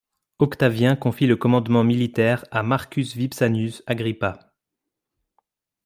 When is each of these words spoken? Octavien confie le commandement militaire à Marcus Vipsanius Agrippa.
Octavien 0.39 0.95
confie 0.95 1.27
le 1.27 1.35
commandement 1.37 1.83
militaire 1.83 2.43
à 2.49 2.63
Marcus 2.63 3.15
Vipsanius 3.15 3.83
Agrippa. 3.85 4.51